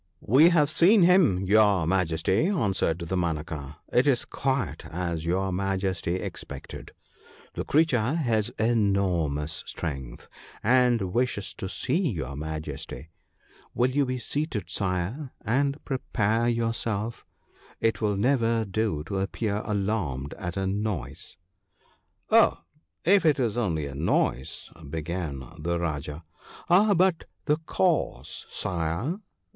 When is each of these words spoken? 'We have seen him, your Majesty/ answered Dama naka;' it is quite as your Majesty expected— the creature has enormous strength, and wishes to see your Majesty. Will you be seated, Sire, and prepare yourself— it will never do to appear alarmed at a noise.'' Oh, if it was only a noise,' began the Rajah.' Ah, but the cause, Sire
'We 0.19 0.49
have 0.49 0.71
seen 0.71 1.03
him, 1.03 1.45
your 1.45 1.85
Majesty/ 1.85 2.47
answered 2.47 2.97
Dama 3.07 3.33
naka;' 3.35 3.75
it 3.93 4.07
is 4.07 4.25
quite 4.25 4.83
as 4.87 5.25
your 5.27 5.51
Majesty 5.51 6.15
expected— 6.15 6.93
the 7.53 7.63
creature 7.63 8.15
has 8.15 8.49
enormous 8.57 9.63
strength, 9.67 10.27
and 10.63 11.13
wishes 11.13 11.53
to 11.53 11.69
see 11.69 12.09
your 12.13 12.35
Majesty. 12.35 13.11
Will 13.75 13.91
you 13.91 14.07
be 14.07 14.17
seated, 14.17 14.71
Sire, 14.71 15.33
and 15.45 15.77
prepare 15.85 16.49
yourself— 16.49 17.23
it 17.79 18.01
will 18.01 18.17
never 18.17 18.65
do 18.65 19.03
to 19.03 19.19
appear 19.19 19.57
alarmed 19.65 20.33
at 20.39 20.57
a 20.57 20.65
noise.'' 20.65 21.37
Oh, 22.31 22.63
if 23.05 23.23
it 23.23 23.39
was 23.39 23.55
only 23.55 23.85
a 23.85 23.93
noise,' 23.93 24.71
began 24.89 25.43
the 25.59 25.77
Rajah.' 25.79 26.23
Ah, 26.71 26.95
but 26.95 27.25
the 27.45 27.57
cause, 27.67 28.47
Sire 28.49 29.19